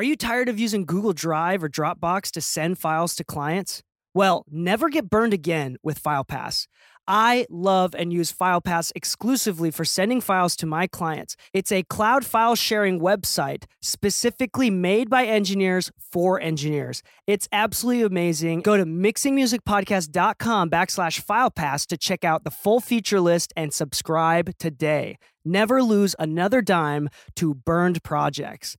Are 0.00 0.12
you 0.12 0.16
tired 0.16 0.48
of 0.48 0.58
using 0.58 0.86
Google 0.86 1.12
Drive 1.12 1.62
or 1.62 1.68
Dropbox 1.68 2.30
to 2.30 2.40
send 2.40 2.78
files 2.78 3.14
to 3.16 3.22
clients? 3.22 3.82
Well, 4.14 4.46
never 4.50 4.88
get 4.88 5.10
burned 5.10 5.34
again 5.34 5.76
with 5.82 6.02
FilePass. 6.02 6.68
I 7.06 7.44
love 7.50 7.94
and 7.94 8.10
use 8.10 8.32
FilePass 8.32 8.92
exclusively 8.94 9.70
for 9.70 9.84
sending 9.84 10.22
files 10.22 10.56
to 10.56 10.64
my 10.64 10.86
clients. 10.86 11.36
It's 11.52 11.70
a 11.70 11.82
cloud 11.82 12.24
file 12.24 12.54
sharing 12.54 12.98
website 12.98 13.64
specifically 13.82 14.70
made 14.70 15.10
by 15.10 15.26
engineers 15.26 15.90
for 15.98 16.40
engineers. 16.40 17.02
It's 17.26 17.46
absolutely 17.52 18.04
amazing. 18.04 18.62
Go 18.62 18.78
to 18.78 18.86
mixingmusicpodcast.com 18.86 20.70
backslash 20.70 21.22
FilePass 21.22 21.86
to 21.88 21.98
check 21.98 22.24
out 22.24 22.44
the 22.44 22.50
full 22.50 22.80
feature 22.80 23.20
list 23.20 23.52
and 23.54 23.70
subscribe 23.70 24.56
today. 24.56 25.18
Never 25.44 25.82
lose 25.82 26.16
another 26.18 26.62
dime 26.62 27.10
to 27.36 27.52
burned 27.52 28.02
projects. 28.02 28.78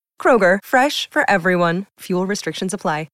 Kroger, 0.21 0.59
fresh 0.63 1.09
for 1.09 1.27
everyone. 1.27 1.87
Fuel 2.01 2.27
restrictions 2.27 2.75
apply. 2.75 3.07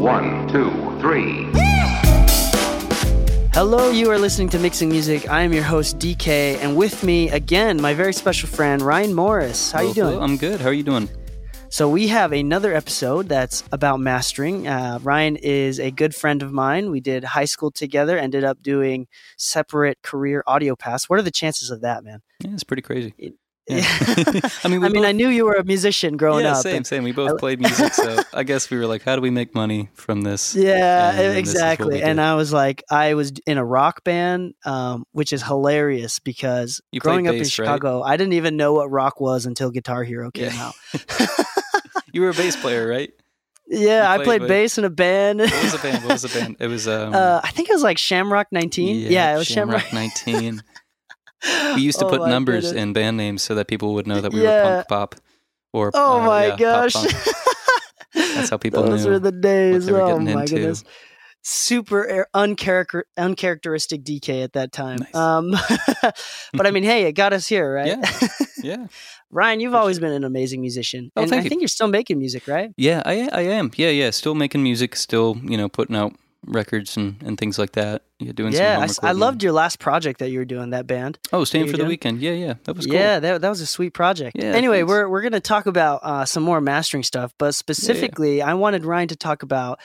One, 0.00 0.48
two, 0.48 0.70
three. 1.00 1.46
Hello, 3.52 3.90
you 3.90 4.10
are 4.10 4.18
listening 4.18 4.48
to 4.48 4.58
Mixing 4.58 4.88
Music. 4.88 5.28
I 5.28 5.42
am 5.42 5.52
your 5.52 5.62
host 5.62 5.98
DK, 5.98 6.56
and 6.62 6.74
with 6.74 7.04
me 7.04 7.28
again, 7.28 7.82
my 7.82 7.92
very 7.92 8.14
special 8.14 8.48
friend 8.48 8.80
Ryan 8.80 9.12
Morris. 9.12 9.70
How 9.72 9.82
you 9.82 9.92
Hello, 9.92 10.12
doing? 10.12 10.22
I'm 10.22 10.36
good. 10.38 10.60
How 10.60 10.68
are 10.68 10.72
you 10.72 10.82
doing? 10.82 11.10
So 11.72 11.88
we 11.88 12.08
have 12.08 12.32
another 12.32 12.74
episode 12.74 13.28
that's 13.28 13.62
about 13.70 14.00
mastering. 14.00 14.66
Uh, 14.66 14.98
Ryan 15.02 15.36
is 15.36 15.78
a 15.78 15.92
good 15.92 16.16
friend 16.16 16.42
of 16.42 16.52
mine. 16.52 16.90
We 16.90 17.00
did 17.00 17.22
high 17.22 17.44
school 17.44 17.70
together. 17.70 18.18
Ended 18.18 18.42
up 18.42 18.60
doing 18.60 19.06
separate 19.38 20.02
career 20.02 20.42
audio 20.48 20.74
paths. 20.74 21.08
What 21.08 21.20
are 21.20 21.22
the 21.22 21.30
chances 21.30 21.70
of 21.70 21.80
that, 21.82 22.02
man? 22.02 22.22
Yeah, 22.44 22.50
it's 22.54 22.64
pretty 22.64 22.82
crazy. 22.82 23.14
It- 23.16 23.34
Yeah. 23.70 23.84
I 24.64 24.68
mean, 24.68 24.80
we 24.80 24.86
I 24.86 24.90
mean, 24.90 25.02
both, 25.02 25.04
I 25.06 25.12
knew 25.12 25.28
you 25.28 25.44
were 25.44 25.54
a 25.54 25.64
musician 25.64 26.16
growing 26.16 26.44
yeah, 26.44 26.52
up. 26.56 26.62
same, 26.62 26.84
same. 26.84 27.04
We 27.04 27.12
both 27.12 27.38
played 27.38 27.60
music, 27.60 27.94
so 27.94 28.18
I 28.34 28.42
guess 28.42 28.70
we 28.70 28.78
were 28.78 28.86
like, 28.86 29.02
how 29.02 29.16
do 29.16 29.22
we 29.22 29.30
make 29.30 29.54
money 29.54 29.88
from 29.94 30.22
this? 30.22 30.54
Yeah, 30.56 31.10
And 31.10 31.18
then 31.18 31.30
this 31.34 31.38
exactly. 31.38 32.02
And. 32.02 32.20
I 32.20 32.34
was 32.34 32.52
like, 32.52 32.82
I 32.90 33.14
was 33.14 33.32
in 33.46 33.56
a 33.58 33.64
rock 33.64 34.04
band, 34.04 34.54
um, 34.66 35.04
which 35.12 35.32
is 35.32 35.42
hilarious 35.42 36.18
because 36.18 36.80
You 36.92 37.00
played 37.00 37.10
growing 37.12 37.28
up 37.28 37.32
in 37.34 37.40
bass, 37.40 37.58
right? 37.58 37.64
Chicago, 37.66 38.02
I 38.02 38.16
didn't 38.16 38.34
even 38.34 38.56
know 38.56 38.74
what 38.74 38.90
rock 38.90 39.20
was 39.20 39.46
until 39.46 39.70
Guitar 39.70 40.04
Hero 40.04 40.30
came 40.30 40.52
Yeah. 40.52 40.70
out. 40.70 40.74
You 42.12 42.22
were 42.22 42.30
a 42.30 42.34
bass 42.34 42.56
player, 42.56 42.86
right? 42.88 43.10
yeah, 43.68 44.10
I 44.10 44.16
played 44.16 44.24
played 44.24 44.40
with- 44.42 44.48
bass 44.48 44.78
in 44.78 44.84
a 44.84 44.90
band. 44.90 45.38
What 45.40 45.62
was 45.62 45.72
the 45.72 45.78
band? 45.78 46.04
What 46.04 46.12
was 46.14 46.22
the 46.22 46.28
band? 46.40 46.56
It 46.58 46.66
was 46.66 46.88
um, 46.88 47.14
uh, 47.14 47.40
I 47.42 47.50
think 47.52 47.68
it 47.70 47.72
was 47.72 47.84
like 47.84 47.98
Shamrock 47.98 48.48
19. 48.50 49.10
Yeah, 49.10 49.34
it 49.34 49.38
was 49.38 49.46
Shamrock. 49.46 49.82
Shamrock 49.82 50.24
19. 50.26 50.62
We 51.74 51.82
used 51.82 51.98
to 52.00 52.06
Oh 52.06 52.10
put 52.10 52.28
numbers 52.28 52.66
goodness. 52.66 52.82
in 52.82 52.92
band 52.92 53.16
names 53.16 53.42
so 53.42 53.54
that 53.54 53.66
people 53.68 53.94
would 53.94 54.06
know 54.06 54.20
that 54.20 54.32
we 54.32 54.42
Yeah. 54.42 54.64
were 54.64 54.74
punk 54.76 54.88
pop. 54.88 55.14
Or 55.72 55.90
Oh 55.94 56.20
uh, 56.20 56.26
my 56.26 56.46
yeah, 56.46 56.56
gosh. 56.56 56.94
That's 58.14 58.50
how 58.50 58.56
people 58.58 58.82
Those 58.82 58.90
knew 58.90 58.96
Those 58.96 59.06
were 59.06 59.18
the 59.20 59.32
days. 59.32 59.88
Oh 59.88 60.18
my 60.18 60.42
into. 60.42 60.54
goodness. 60.54 60.84
Super 61.42 62.06
air- 62.06 62.26
uncharacter- 62.34 63.04
uncharacteristic 63.16 64.02
DK 64.04 64.42
at 64.44 64.52
that 64.52 64.72
time. 64.72 64.98
Nice. 64.98 65.14
Um, 65.14 65.52
but 66.52 66.66
I 66.66 66.70
mean, 66.70 66.82
hey, 66.82 67.04
it 67.06 67.12
got 67.12 67.32
us 67.32 67.46
here, 67.46 67.72
right? 67.72 67.86
Yeah. 67.86 68.28
Yeah, 68.62 68.86
Ryan, 69.30 69.60
you've 69.60 69.72
For 69.72 69.78
always 69.78 69.98
been 69.98 70.12
an 70.12 70.24
amazing 70.24 70.60
musician, 70.60 71.10
Oh, 71.16 71.22
and 71.22 71.30
thank 71.30 71.40
I 71.40 71.44
you. 71.44 71.48
think 71.48 71.62
you're 71.62 71.68
still 71.68 71.88
making 71.88 72.18
music, 72.18 72.46
right? 72.46 72.72
yeah, 72.76 73.02
I 73.06 73.26
I 73.32 73.40
am. 73.42 73.70
Yeah, 73.76 73.88
yeah. 73.88 74.10
Still 74.10 74.34
making 74.34 74.62
music. 74.62 74.94
Still, 74.96 75.38
you 75.42 75.56
know, 75.56 75.70
putting 75.70 75.96
out 75.96 76.12
records 76.46 76.96
and, 76.96 77.22
and 77.22 77.38
things 77.38 77.58
like 77.58 77.72
that. 77.72 78.02
Yeah, 78.18 78.32
doing 78.32 78.52
some 78.52 78.62
yeah, 78.62 78.80
home 78.80 78.90
I, 79.02 79.08
I 79.08 79.12
loved 79.12 79.42
your 79.42 79.52
last 79.52 79.78
project 79.78 80.18
that 80.18 80.30
you 80.30 80.38
were 80.40 80.44
doing. 80.44 80.70
That 80.70 80.86
band. 80.86 81.18
Oh, 81.32 81.44
staying 81.44 81.66
for 81.66 81.72
the 81.72 81.78
doing? 81.78 81.88
weekend. 81.88 82.20
Yeah, 82.20 82.32
yeah. 82.32 82.54
That 82.64 82.76
was 82.76 82.84
cool. 82.86 82.94
Yeah, 82.94 83.18
that, 83.18 83.40
that 83.40 83.48
was 83.48 83.62
a 83.62 83.66
sweet 83.66 83.94
project. 83.94 84.36
Yeah, 84.38 84.50
anyway, 84.52 84.78
thanks. 84.80 84.88
we're 84.90 85.08
we're 85.08 85.22
gonna 85.22 85.40
talk 85.40 85.64
about 85.66 86.00
uh, 86.02 86.24
some 86.26 86.42
more 86.42 86.60
mastering 86.60 87.02
stuff, 87.02 87.32
but 87.38 87.54
specifically, 87.54 88.42
I 88.42 88.54
wanted 88.54 88.84
Ryan 88.84 89.08
to 89.08 89.16
talk 89.16 89.42
about 89.42 89.80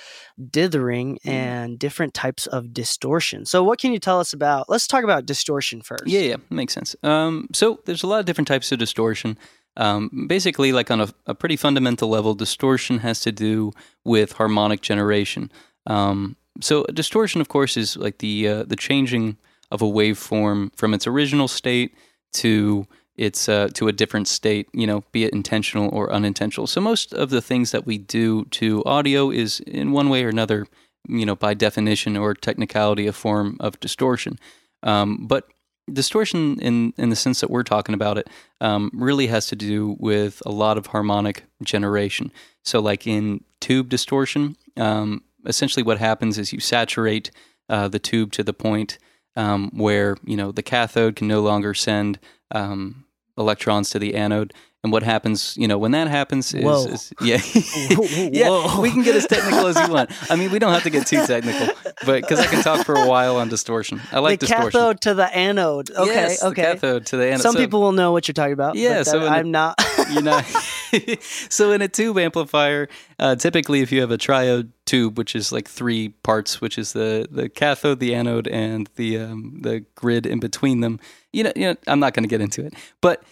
dithering 0.50 1.18
Mm. 1.26 1.30
and 1.32 1.80
different 1.80 2.14
types 2.14 2.46
of 2.48 2.74
distortion. 2.74 3.46
So, 3.46 3.64
what 3.64 3.80
can 3.80 3.94
you 3.94 4.00
tell 4.00 4.20
us 4.20 4.34
about? 4.34 4.70
Let's 4.70 4.88
talk 4.88 5.04
about 5.04 5.26
distortion 5.26 5.82
first. 5.82 6.08
Yeah, 6.08 6.22
yeah, 6.22 6.36
makes 6.50 6.74
sense. 6.74 6.96
Um, 7.04 7.48
so 7.54 7.80
there's 7.86 8.04
a 8.04 8.08
lot 8.08 8.20
of 8.20 8.26
different 8.26 8.48
types 8.48 8.72
of 8.72 8.80
distortion. 8.80 9.38
Um, 9.78 10.26
basically, 10.28 10.72
like 10.72 10.90
on 10.92 11.02
a, 11.02 11.10
a 11.26 11.36
pretty 11.36 11.58
fundamental 11.58 12.10
level, 12.10 12.34
distortion 12.34 13.00
has 13.00 13.20
to 13.22 13.32
do 13.32 13.72
with 14.04 14.34
harmonic 14.34 14.82
generation. 14.82 15.52
Um, 15.88 16.36
so 16.62 16.84
distortion, 16.86 17.42
of 17.42 17.50
course, 17.50 17.78
is 17.78 17.98
like 17.98 18.20
the 18.20 18.48
uh, 18.48 18.64
the 18.64 18.76
changing 18.76 19.38
of 19.72 19.82
a 19.82 19.86
waveform 19.86 20.76
from 20.76 20.94
its 20.94 21.08
original 21.08 21.48
state 21.48 21.96
to 22.34 22.88
its 23.16 23.50
uh, 23.50 23.70
to 23.74 23.88
a 23.88 23.92
different 23.92 24.28
state. 24.28 24.68
You 24.74 24.88
know, 24.88 25.04
be 25.12 25.24
it 25.26 25.34
intentional 25.34 25.90
or 25.94 26.12
unintentional. 26.12 26.68
So 26.68 26.82
most 26.82 27.14
of 27.14 27.30
the 27.30 27.42
things 27.42 27.72
that 27.72 27.86
we 27.86 27.98
do 27.98 28.46
to 28.46 28.84
audio 28.86 29.32
is 29.32 29.60
in 29.62 29.92
one 29.92 30.10
way 30.10 30.24
or 30.24 30.30
another, 30.30 30.68
you 31.08 31.26
know, 31.26 31.36
by 31.36 31.54
definition 31.54 32.18
or 32.18 32.34
technicality, 32.34 33.08
a 33.08 33.14
form 33.14 33.58
of 33.60 33.80
distortion. 33.80 34.40
Um, 34.84 35.28
but 35.28 35.48
distortion 35.92 36.60
in 36.62 36.94
in 36.98 37.10
the 37.10 37.16
sense 37.16 37.42
that 37.42 37.50
we're 37.50 37.64
talking 37.64 37.94
about 37.94 38.18
it 38.18 38.30
um, 38.62 38.90
really 38.94 39.28
has 39.28 39.48
to 39.48 39.56
do 39.56 39.96
with 40.00 40.42
a 40.46 40.52
lot 40.52 40.78
of 40.78 40.88
harmonic 40.88 41.44
generation 41.64 42.32
so 42.64 42.80
like 42.80 43.06
in 43.06 43.44
tube 43.62 43.90
distortion 43.90 44.56
um, 44.78 45.24
essentially 45.46 45.84
what 45.84 45.98
happens 46.00 46.38
is 46.38 46.52
you 46.54 46.60
saturate 46.60 47.32
uh, 47.70 47.88
the 47.88 48.00
tube 48.00 48.32
to 48.34 48.44
the 48.44 48.54
point 48.54 48.98
um, 49.36 49.70
where 49.74 50.18
you 50.24 50.38
know 50.38 50.52
the 50.52 50.64
cathode 50.64 51.16
can 51.16 51.28
no 51.28 51.42
longer 51.42 51.74
send 51.74 52.20
um, 52.52 53.06
electrons 53.38 53.90
to 53.90 54.00
the 54.00 54.16
anode 54.16 54.54
and 54.84 54.94
what 54.94 55.02
happens 55.04 55.58
you 55.58 55.68
know 55.68 55.78
when 55.78 55.92
that 55.92 56.08
happens 56.08 56.54
is, 56.54 56.64
Whoa. 56.64 56.86
is 56.86 57.12
yeah 57.20 57.38
yeah 58.32 58.48
Whoa. 58.50 58.80
we 58.80 58.92
can 58.92 59.02
get 59.02 59.16
as 59.16 59.26
technical 59.26 59.66
as 59.68 59.76
you 59.80 59.92
want 59.92 60.12
i 60.32 60.36
mean 60.36 60.52
we 60.52 60.60
don't 60.60 60.72
have 60.74 60.84
to 60.84 60.90
get 60.92 61.08
too 61.08 61.26
technical 61.26 61.68
but 62.06 62.22
because 62.22 62.40
i 62.40 62.46
can 62.46 62.62
talk 62.64 62.86
for 62.86 62.94
a 62.96 63.08
while 63.08 63.36
on 63.38 63.50
distortion 63.50 64.00
i 64.12 64.20
like 64.20 64.40
the 64.40 64.46
distortion 64.46 64.72
cathode 64.72 65.02
to 65.02 65.14
the 65.16 65.36
anode. 65.36 65.90
Okay, 65.92 66.06
Yes, 66.14 66.40
the 66.42 66.48
okay. 66.48 66.62
cathode 66.62 67.06
to 67.08 67.18
the 67.18 67.26
anode. 67.28 67.42
Some 67.42 67.54
So 67.56 67.60
people 67.60 67.82
will 67.82 67.94
know 67.94 68.12
what 68.12 68.28
you're 68.28 68.34
talking 68.34 68.54
about. 68.54 68.76
Yeah, 68.76 69.00
but 69.00 69.08
so 69.08 69.18
in 69.18 69.24
the- 69.24 69.30
I'm 69.30 69.52
not. 69.52 69.76
you're 70.12 70.22
not. 70.22 70.46
so 71.50 71.72
in 71.72 71.82
a 71.82 71.88
tube 71.88 72.18
amplifier, 72.18 72.88
uh, 73.20 73.36
typically 73.36 73.82
if 73.82 73.92
you 73.92 74.02
have 74.02 74.12
a 74.12 74.18
triode 74.18 74.70
tube, 74.86 75.18
which 75.18 75.36
is 75.36 75.52
like 75.52 75.68
three 75.68 76.10
parts, 76.10 76.62
which 76.62 76.78
is 76.78 76.94
the 76.94 77.28
the 77.30 77.50
cathode, 77.50 78.00
the 78.00 78.14
anode, 78.14 78.48
and 78.48 78.90
the 78.96 79.18
um, 79.20 79.60
the 79.62 79.86
grid 79.96 80.26
in 80.26 80.40
between 80.40 80.82
them. 80.82 81.00
You 81.34 81.46
know, 81.46 81.54
you 81.56 81.66
know, 81.68 81.76
I'm 81.88 82.00
not 82.00 82.14
going 82.14 82.24
to 82.24 82.30
get 82.30 82.42
into 82.42 82.66
it, 82.66 82.74
but 83.02 83.24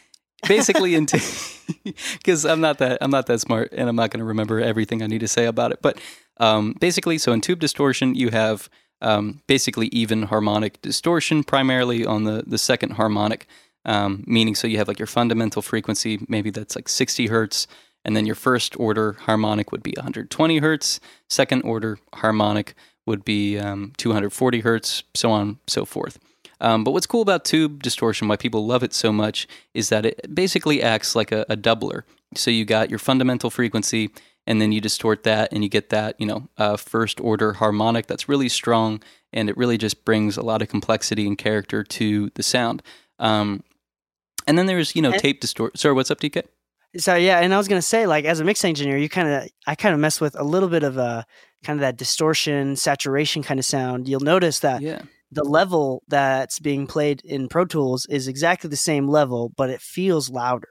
basically 0.47 0.95
into 0.95 1.21
because 2.13 2.45
I'm 2.45 2.61
not 2.61 2.77
that 2.79 2.97
I'm 3.01 3.11
not 3.11 3.27
that 3.27 3.39
smart, 3.39 3.69
and 3.71 3.89
I'm 3.89 3.95
not 3.95 4.11
going 4.11 4.19
to 4.19 4.25
remember 4.25 4.59
everything 4.59 5.01
I 5.01 5.07
need 5.07 5.19
to 5.19 5.27
say 5.27 5.45
about 5.45 5.71
it. 5.71 5.81
But 5.81 5.99
um, 6.37 6.75
basically, 6.79 7.17
so 7.17 7.31
in 7.31 7.41
tube 7.41 7.59
distortion, 7.59 8.15
you 8.15 8.29
have 8.29 8.69
um, 9.01 9.41
basically 9.47 9.87
even 9.87 10.23
harmonic 10.23 10.81
distortion, 10.81 11.43
primarily 11.43 12.05
on 12.05 12.23
the 12.23 12.43
the 12.45 12.57
second 12.57 12.91
harmonic 12.91 13.47
um, 13.85 14.23
meaning 14.27 14.55
so 14.55 14.67
you 14.67 14.77
have 14.77 14.87
like 14.87 14.99
your 14.99 15.07
fundamental 15.07 15.61
frequency 15.61 16.19
maybe 16.27 16.49
that's 16.49 16.75
like 16.75 16.89
60 16.89 17.27
hertz 17.27 17.67
and 18.05 18.17
then 18.17 18.25
your 18.25 18.35
first 18.35 18.77
order 18.79 19.13
harmonic 19.13 19.71
would 19.71 19.83
be 19.83 19.93
120 19.97 20.57
hertz 20.59 20.99
second 21.29 21.61
order 21.61 21.97
harmonic 22.13 22.75
would 23.05 23.25
be 23.25 23.57
um, 23.57 23.93
240 23.97 24.61
hertz 24.61 25.03
so 25.13 25.31
on 25.31 25.59
so 25.67 25.85
forth. 25.85 26.19
Um, 26.61 26.83
but 26.83 26.91
what's 26.91 27.07
cool 27.07 27.21
about 27.21 27.43
tube 27.43 27.83
distortion 27.83 28.27
why 28.27 28.37
people 28.37 28.65
love 28.65 28.83
it 28.83 28.93
so 28.93 29.11
much 29.11 29.47
is 29.73 29.89
that 29.89 30.05
it 30.05 30.33
basically 30.33 30.81
acts 30.81 31.15
like 31.15 31.31
a, 31.31 31.45
a 31.49 31.57
doubler. 31.57 32.03
So 32.35 32.51
you 32.51 32.63
got 32.65 32.89
your 32.89 32.99
fundamental 32.99 33.49
frequency 33.49 34.11
and 34.47 34.61
then 34.61 34.71
you 34.71 34.79
distort 34.79 35.23
that 35.23 35.51
and 35.51 35.63
you 35.63 35.69
get 35.69 35.89
that 35.89 36.19
you 36.19 36.25
know 36.25 36.47
uh, 36.57 36.77
first 36.77 37.19
order 37.19 37.53
harmonic 37.53 38.07
that's 38.07 38.29
really 38.29 38.49
strong 38.49 39.01
and 39.31 39.49
it 39.49 39.57
really 39.57 39.77
just 39.77 40.05
brings 40.05 40.37
a 40.37 40.43
lot 40.43 40.61
of 40.61 40.69
complexity 40.69 41.27
and 41.27 41.37
character 41.37 41.83
to 41.83 42.29
the 42.35 42.43
sound. 42.43 42.81
Um, 43.19 43.63
and 44.47 44.57
then 44.57 44.65
there's 44.65 44.95
you 44.95 45.01
know 45.01 45.11
And- 45.11 45.21
tape 45.21 45.41
distort. 45.41 45.77
Sorry, 45.77 45.93
what's 45.93 46.11
up, 46.11 46.19
DK? 46.19 46.43
So 46.97 47.15
yeah, 47.15 47.39
and 47.39 47.53
I 47.53 47.57
was 47.57 47.67
gonna 47.67 47.81
say, 47.81 48.05
like, 48.05 48.25
as 48.25 48.39
a 48.39 48.43
mix 48.43 48.63
engineer, 48.63 48.97
you 48.97 49.09
kind 49.09 49.27
of, 49.27 49.49
I 49.65 49.73
kind 49.75 49.93
of 49.95 49.99
mess 49.99 50.21
with 50.21 50.39
a 50.39 50.43
little 50.43 50.69
bit 50.69 50.83
of 50.83 50.97
a 50.97 51.25
kind 51.63 51.77
of 51.79 51.81
that 51.81 51.97
distortion, 51.97 52.75
saturation 52.75 53.41
kind 53.41 53.59
of 53.59 53.65
sound. 53.65 54.07
You'll 54.07 54.19
notice 54.19 54.59
that 54.59 54.81
Yeah, 54.81 55.01
the 55.31 55.43
level 55.43 56.03
that's 56.07 56.59
being 56.59 56.85
played 56.85 57.21
in 57.25 57.47
Pro 57.49 57.65
Tools 57.65 58.05
is 58.09 58.27
exactly 58.27 58.69
the 58.69 58.75
same 58.77 59.07
level, 59.07 59.51
but 59.57 59.69
it 59.71 59.81
feels 59.81 60.29
louder. 60.29 60.67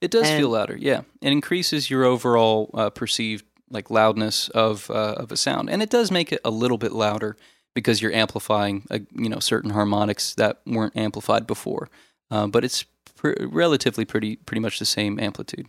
It 0.00 0.10
does 0.10 0.28
And- 0.28 0.38
feel 0.40 0.48
louder, 0.50 0.76
yeah. 0.76 1.02
It 1.22 1.30
increases 1.30 1.88
your 1.88 2.04
overall 2.04 2.70
uh, 2.74 2.90
perceived 2.90 3.44
like 3.70 3.90
loudness 3.90 4.48
of 4.48 4.90
uh, 4.90 5.14
of 5.18 5.30
a 5.30 5.36
sound, 5.36 5.70
and 5.70 5.80
it 5.82 5.90
does 5.90 6.10
make 6.10 6.32
it 6.32 6.40
a 6.44 6.50
little 6.50 6.78
bit 6.78 6.90
louder 6.90 7.36
because 7.74 8.02
you're 8.02 8.12
amplifying, 8.12 8.84
uh, 8.90 8.98
you 9.14 9.28
know, 9.28 9.38
certain 9.38 9.70
harmonics 9.70 10.34
that 10.34 10.60
weren't 10.66 10.96
amplified 10.96 11.46
before. 11.46 11.88
Uh, 12.32 12.48
but 12.48 12.64
it's 12.64 12.84
pr- 13.20 13.46
relatively 13.46 14.04
pretty 14.04 14.36
pretty 14.36 14.60
much 14.60 14.78
the 14.78 14.84
same 14.86 15.20
amplitude. 15.20 15.66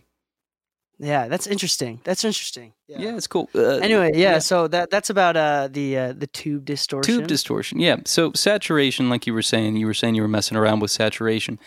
Yeah, 0.98 1.26
that's 1.26 1.46
interesting. 1.46 2.00
That's 2.04 2.24
interesting. 2.24 2.74
Yeah, 2.86 3.16
it's 3.16 3.26
cool. 3.26 3.50
Uh, 3.54 3.78
Anyway, 3.78 4.12
yeah, 4.14 4.32
yeah. 4.32 4.38
so 4.38 4.68
that 4.68 4.90
that's 4.90 5.10
about 5.10 5.36
uh 5.36 5.68
the 5.70 5.98
uh, 5.98 6.12
the 6.12 6.26
tube 6.26 6.64
distortion. 6.64 7.14
Tube 7.14 7.26
distortion, 7.26 7.80
yeah. 7.80 7.96
So 8.04 8.32
saturation, 8.34 9.10
like 9.10 9.26
you 9.26 9.34
were 9.34 9.42
saying, 9.42 9.76
you 9.76 9.86
were 9.86 9.94
saying 9.94 10.14
you 10.14 10.22
were 10.22 10.28
messing 10.28 10.56
around 10.56 10.80
with 10.80 10.90
saturation. 10.90 11.58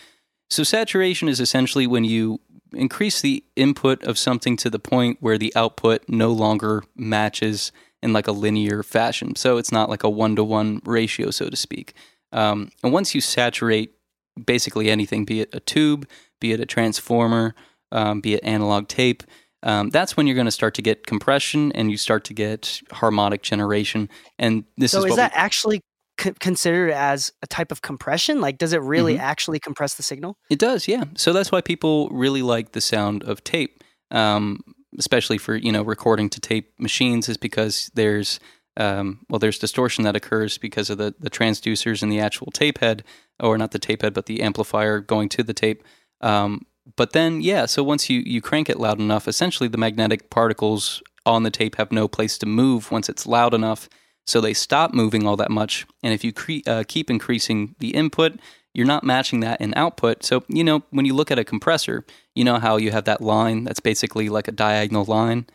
So 0.48 0.62
saturation 0.62 1.28
is 1.28 1.40
essentially 1.40 1.86
when 1.86 2.04
you 2.04 2.40
increase 2.72 3.20
the 3.20 3.44
input 3.56 4.02
of 4.04 4.16
something 4.18 4.56
to 4.58 4.70
the 4.70 4.78
point 4.78 5.18
where 5.20 5.38
the 5.38 5.52
output 5.56 6.04
no 6.08 6.30
longer 6.32 6.82
matches 6.94 7.72
in 8.02 8.12
like 8.12 8.28
a 8.28 8.32
linear 8.32 8.82
fashion. 8.82 9.34
So 9.36 9.58
it's 9.58 9.72
not 9.72 9.90
like 9.90 10.04
a 10.04 10.10
one 10.10 10.36
to 10.36 10.44
one 10.44 10.80
ratio, 10.84 11.30
so 11.30 11.48
to 11.48 11.56
speak. 11.56 11.94
Um, 12.32 12.70
and 12.82 12.92
once 12.92 13.14
you 13.14 13.20
saturate 13.20 13.95
basically 14.44 14.90
anything, 14.90 15.24
be 15.24 15.40
it 15.40 15.54
a 15.54 15.60
tube, 15.60 16.08
be 16.40 16.52
it 16.52 16.60
a 16.60 16.66
transformer, 16.66 17.54
um, 17.92 18.20
be 18.20 18.34
it 18.34 18.44
analog 18.44 18.88
tape, 18.88 19.22
um, 19.62 19.90
that's 19.90 20.16
when 20.16 20.26
you're 20.26 20.34
going 20.34 20.46
to 20.46 20.50
start 20.52 20.74
to 20.74 20.82
get 20.82 21.06
compression 21.06 21.72
and 21.72 21.90
you 21.90 21.96
start 21.96 22.24
to 22.24 22.34
get 22.34 22.80
harmonic 22.92 23.42
generation. 23.42 24.08
And 24.38 24.64
this 24.76 24.92
is 24.94 25.00
so 25.00 25.06
is 25.06 25.12
is, 25.12 25.16
that 25.16 25.32
we- 25.32 25.38
actually 25.38 25.80
c- 26.20 26.32
considered 26.38 26.90
as 26.92 27.32
a 27.42 27.46
type 27.46 27.72
of 27.72 27.82
compression? 27.82 28.40
Like, 28.40 28.58
does 28.58 28.72
it 28.72 28.80
really 28.82 29.16
Mhm. 29.16 29.20
actually 29.20 29.58
compress 29.58 29.94
the 29.94 30.02
signal? 30.02 30.36
It 30.50 30.58
does, 30.58 30.86
yeah. 30.86 31.04
So 31.16 31.32
that's 31.32 31.50
why 31.50 31.62
people 31.62 32.08
really 32.10 32.42
like 32.42 32.72
the 32.72 32.80
sound 32.80 33.24
of 33.24 33.42
tape, 33.44 33.82
um, 34.10 34.60
especially 34.98 35.38
for 35.38 35.56
you 35.56 35.72
know 35.72 35.82
recording 35.82 36.28
to 36.30 36.40
tape 36.40 36.72
machines, 36.78 37.28
is 37.28 37.36
because 37.36 37.90
there's 37.94 38.38
um, 38.78 39.20
well 39.30 39.38
there's 39.38 39.58
distortion 39.58 40.04
that 40.04 40.14
occurs 40.14 40.58
because 40.58 40.90
of 40.90 40.98
the 40.98 41.14
the 41.18 41.30
transducers 41.30 42.02
in 42.02 42.08
the 42.08 42.20
actual 42.20 42.50
tape 42.52 42.78
head, 42.78 43.02
or 43.40 43.58
not 43.58 43.70
the 43.70 43.78
tape 43.78 44.02
head, 44.02 44.14
but 44.14 44.26
the 44.26 44.42
amplifier 44.42 45.00
going 45.00 45.28
to 45.30 45.42
the 45.42 45.54
tape. 45.54 45.82
Um, 46.20 46.66
but 46.96 47.12
then, 47.12 47.40
yeah, 47.40 47.66
so 47.66 47.82
once 47.82 48.08
you 48.08 48.20
you 48.24 48.40
crank 48.40 48.68
it 48.68 48.78
loud 48.78 49.00
enough, 49.00 49.26
essentially 49.26 49.68
the 49.68 49.78
magnetic 49.78 50.30
particles 50.30 51.02
on 51.24 51.42
the 51.42 51.50
tape 51.50 51.76
have 51.76 51.90
no 51.90 52.06
place 52.06 52.38
to 52.38 52.46
move 52.46 52.90
once 52.90 53.08
it's 53.08 53.26
loud 53.26 53.52
enough. 53.52 53.88
So 54.26 54.40
they 54.40 54.54
stop 54.54 54.94
moving 54.94 55.26
all 55.26 55.36
that 55.36 55.50
much. 55.50 55.86
And 56.02 56.12
if 56.12 56.24
you 56.24 56.32
cre- 56.32 56.66
uh, 56.66 56.84
keep 56.86 57.10
increasing 57.10 57.74
the 57.78 57.90
input, 57.90 58.40
you're 58.74 58.86
not 58.86 59.04
matching 59.04 59.40
that 59.40 59.60
in 59.60 59.72
output. 59.74 60.24
So, 60.24 60.44
you 60.48 60.62
know, 60.62 60.82
when 60.90 61.06
you 61.06 61.14
look 61.14 61.30
at 61.30 61.38
a 61.38 61.44
compressor, 61.44 62.04
you 62.34 62.44
know 62.44 62.58
how 62.58 62.76
you 62.76 62.90
have 62.90 63.04
that 63.04 63.20
line 63.20 63.64
that's 63.64 63.80
basically 63.80 64.28
like 64.28 64.48
a 64.48 64.52
diagonal 64.52 65.04
line. 65.04 65.46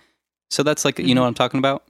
So 0.50 0.64
that's 0.64 0.84
like, 0.84 1.00
you 1.00 1.14
know 1.16 1.22
what 1.22 1.28
I'm 1.28 1.34
talking 1.34 1.60
about? 1.60 1.84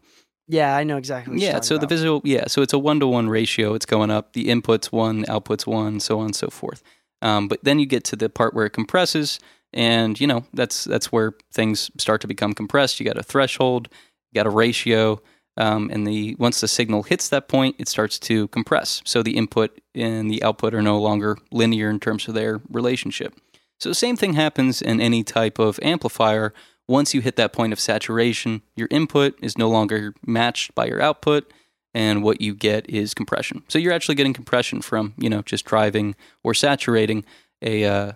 Yeah, 0.51 0.75
I 0.75 0.83
know 0.83 0.98
exactly. 0.98 1.33
What 1.33 1.42
you're 1.42 1.51
Yeah. 1.53 1.62
So 1.62 1.75
the 1.75 1.81
about. 1.81 1.89
visual, 1.89 2.21
yeah. 2.25 2.48
So 2.48 2.62
it's 2.62 2.74
a 2.74 2.80
one 2.80 3.00
to 3.00 3.07
one 3.07 3.30
ratio. 3.30 3.74
It's 3.74 3.86
going 3.86 4.12
up. 4.12 4.33
The 4.33 4.50
input's 4.50 4.92
one, 4.92 5.24
output's 5.30 5.65
one, 5.65 6.00
so 6.00 6.19
on 6.19 6.25
and 6.25 6.36
so 6.36 6.50
forth. 6.50 6.83
Um, 7.21 7.48
but 7.48 7.63
then 7.63 7.80
you 7.80 7.86
get 7.86 8.03
to 8.06 8.15
the 8.15 8.30
part 8.30 8.53
where 8.53 8.65
it 8.65 8.71
compresses, 8.71 9.39
and 9.74 10.19
you 10.19 10.27
know 10.27 10.45
that's 10.53 10.83
that's 10.83 11.12
where 11.12 11.33
things 11.53 11.89
start 11.98 12.19
to 12.21 12.27
become 12.27 12.53
compressed. 12.53 13.00
You 13.00 13.06
got 13.06 13.18
a 13.18 13.24
threshold, 13.24 13.88
you 14.31 14.39
got 14.39 14.48
a 14.48 14.50
ratio, 14.50 15.21
um, 15.56 15.89
and 15.94 16.06
the 16.06 16.36
once 16.39 16.59
the 16.62 16.68
signal 16.68 17.03
hits 17.03 17.30
that 17.30 17.48
point, 17.48 17.75
it 17.80 17.88
starts 17.88 18.19
to 18.19 18.48
compress. 18.50 19.01
So 19.06 19.24
the 19.24 19.38
input 19.38 19.80
and 19.95 20.30
the 20.30 20.44
output 20.44 20.74
are 20.74 20.81
no 20.81 21.00
longer 21.00 21.38
linear 21.51 21.89
in 21.89 22.00
terms 22.00 22.27
of 22.27 22.33
their 22.33 22.62
relationship. 22.69 23.39
So 23.80 23.89
the 23.89 23.95
same 23.95 24.18
thing 24.18 24.33
happens 24.33 24.81
in 24.81 25.00
any 25.00 25.24
type 25.24 25.59
of 25.59 25.80
amplifier. 25.81 26.53
Once 26.91 27.13
you 27.13 27.21
hit 27.21 27.38
that 27.38 27.53
point 27.53 27.71
of 27.71 27.79
saturation, 27.79 28.61
your 28.75 28.89
input 28.91 29.33
is 29.41 29.57
no 29.57 29.69
longer 29.69 30.13
matched 30.25 30.75
by 30.75 30.85
your 30.85 31.01
output, 31.01 31.51
and 31.93 32.21
what 32.21 32.41
you 32.41 32.53
get 32.53 32.89
is 32.89 33.13
compression. 33.13 33.63
So 33.69 33.79
you're 33.79 33.93
actually 33.93 34.15
getting 34.15 34.33
compression 34.33 34.81
from 34.81 35.13
you 35.17 35.29
know 35.29 35.41
just 35.41 35.63
driving 35.63 36.15
or 36.43 36.53
saturating 36.53 37.23
a 37.61 37.85
uh, 37.85 38.11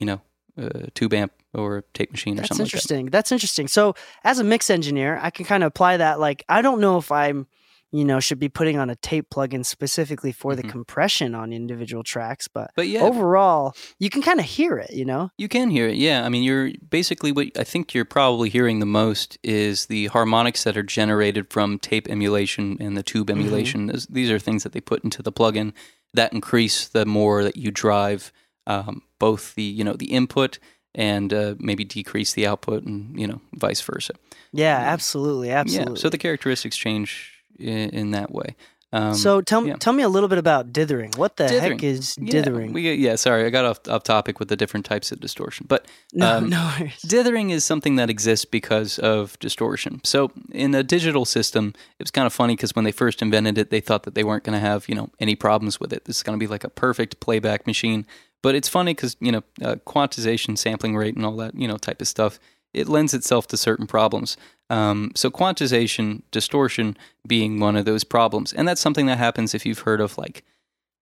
you 0.00 0.06
know 0.06 0.22
a 0.56 0.90
tube 0.92 1.12
amp 1.12 1.32
or 1.52 1.78
a 1.78 1.82
tape 1.92 2.10
machine 2.12 2.34
or 2.34 2.36
That's 2.38 2.48
something 2.48 2.64
like 2.64 2.70
that. 2.70 2.76
That's 2.76 2.84
interesting. 2.90 3.06
That's 3.06 3.32
interesting. 3.32 3.68
So, 3.68 3.94
as 4.24 4.38
a 4.38 4.44
mix 4.44 4.70
engineer, 4.70 5.18
I 5.22 5.30
can 5.30 5.44
kind 5.44 5.62
of 5.62 5.68
apply 5.68 5.98
that. 5.98 6.18
Like, 6.18 6.44
I 6.48 6.62
don't 6.62 6.80
know 6.80 6.98
if 6.98 7.12
I'm, 7.12 7.46
you 7.94 8.04
know, 8.04 8.18
should 8.18 8.40
be 8.40 8.48
putting 8.48 8.76
on 8.76 8.90
a 8.90 8.96
tape 8.96 9.26
plugin 9.30 9.64
specifically 9.64 10.32
for 10.32 10.56
the 10.56 10.62
Mhm. 10.64 10.70
compression 10.70 11.32
on 11.34 11.52
individual 11.52 12.02
tracks, 12.02 12.48
but 12.48 12.72
But 12.74 12.88
yeah, 12.88 13.02
overall, 13.02 13.72
you 14.00 14.10
can 14.10 14.20
kind 14.20 14.40
of 14.40 14.46
hear 14.46 14.76
it. 14.78 14.92
You 14.92 15.04
know? 15.04 15.30
You 15.38 15.48
can 15.48 15.70
hear 15.70 15.86
it, 15.88 15.96
yeah. 15.96 16.24
I 16.26 16.28
mean, 16.28 16.42
you're 16.42 16.70
basically 16.90 17.30
what 17.30 17.48
I 17.56 17.62
think 17.62 17.94
you're 17.94 18.04
probably 18.04 18.48
hearing 18.50 18.80
the 18.80 18.86
most 19.02 19.38
is 19.44 19.86
the 19.86 20.06
harmonics 20.08 20.64
that 20.64 20.76
are 20.76 20.82
generated 20.82 21.52
from 21.52 21.78
tape 21.78 22.08
emulation 22.10 22.76
and 22.80 22.96
the 22.96 23.02
tube 23.04 23.30
emulation. 23.30 23.86
Those- 23.86 24.06
These 24.06 24.30
are 24.30 24.40
things 24.40 24.62
that 24.64 24.72
they 24.72 24.80
put 24.80 25.04
into 25.04 25.22
the 25.22 25.32
plugin 25.32 25.72
that 26.14 26.32
increase 26.32 26.88
the 26.88 27.06
more 27.06 27.44
that 27.44 27.56
you 27.56 27.70
drive 27.70 28.32
um, 28.66 29.02
both 29.18 29.54
the 29.56 29.62
you 29.62 29.84
know 29.84 29.92
the 29.92 30.06
input 30.12 30.58
and 30.96 31.32
uh, 31.34 31.54
maybe 31.58 31.84
decrease 31.84 32.32
the 32.32 32.46
output, 32.46 32.82
and 32.84 33.18
you 33.20 33.26
know 33.26 33.40
vice 33.54 33.80
versa. 33.82 34.14
Yeah, 34.52 34.78
absolutely, 34.78 35.50
absolutely. 35.50 35.92
Yeah, 35.94 36.00
so 36.00 36.08
the 36.08 36.18
characteristics 36.18 36.76
change 36.76 37.33
in, 37.58 37.90
in 37.90 38.10
that 38.12 38.32
way. 38.32 38.56
Um, 38.94 39.14
so 39.14 39.40
tell 39.40 39.66
yeah. 39.66 39.74
tell 39.74 39.92
me 39.92 40.04
a 40.04 40.08
little 40.08 40.28
bit 40.28 40.38
about 40.38 40.72
dithering. 40.72 41.10
What 41.16 41.36
the 41.36 41.48
Dithering. 41.48 41.72
heck 41.72 41.82
is 41.82 42.16
yeah, 42.16 42.30
dithering? 42.30 42.72
We, 42.72 42.94
yeah, 42.94 43.16
sorry, 43.16 43.44
I 43.44 43.50
got 43.50 43.64
off, 43.64 43.88
off 43.88 44.04
topic 44.04 44.38
with 44.38 44.46
the 44.46 44.54
different 44.56 44.86
types 44.86 45.10
of 45.10 45.18
distortion, 45.18 45.66
but 45.68 45.88
no, 46.12 46.36
um, 46.36 46.48
no 46.48 46.72
worries. 46.78 47.02
Dithering 47.02 47.50
is 47.50 47.64
something 47.64 47.96
that 47.96 48.08
exists 48.08 48.44
because 48.44 49.00
of 49.00 49.36
distortion. 49.40 50.00
So 50.04 50.30
in 50.52 50.76
a 50.76 50.84
digital 50.84 51.24
system, 51.24 51.72
it 51.98 52.04
was 52.04 52.12
kind 52.12 52.24
of 52.24 52.32
funny 52.32 52.54
because 52.54 52.76
when 52.76 52.84
they 52.84 52.92
first 52.92 53.20
invented 53.20 53.58
it, 53.58 53.70
they 53.70 53.80
thought 53.80 54.04
that 54.04 54.14
they 54.14 54.22
weren't 54.22 54.44
going 54.44 54.54
to 54.54 54.64
have 54.64 54.88
you 54.88 54.94
know 54.94 55.10
any 55.18 55.34
problems 55.34 55.80
with 55.80 55.92
it. 55.92 56.04
This 56.04 56.18
is 56.18 56.22
going 56.22 56.38
to 56.38 56.42
be 56.42 56.48
like 56.48 56.62
a 56.62 56.70
perfect 56.70 57.18
playback 57.18 57.66
machine. 57.66 58.06
But 58.44 58.54
it's 58.54 58.68
funny 58.68 58.94
because 58.94 59.16
you 59.18 59.32
know 59.32 59.42
uh, 59.60 59.74
quantization, 59.86 60.56
sampling 60.56 60.94
rate, 60.94 61.16
and 61.16 61.26
all 61.26 61.36
that 61.38 61.56
you 61.56 61.66
know 61.66 61.78
type 61.78 62.00
of 62.00 62.06
stuff. 62.06 62.38
It 62.72 62.88
lends 62.88 63.12
itself 63.12 63.48
to 63.48 63.56
certain 63.56 63.88
problems. 63.88 64.36
Um, 64.70 65.12
so 65.14 65.30
quantization, 65.30 66.22
distortion 66.30 66.96
being 67.26 67.60
one 67.60 67.76
of 67.76 67.84
those 67.84 68.04
problems, 68.04 68.52
and 68.52 68.66
that's 68.66 68.80
something 68.80 69.06
that 69.06 69.18
happens 69.18 69.54
if 69.54 69.66
you've 69.66 69.80
heard 69.80 70.00
of 70.00 70.16
like 70.16 70.44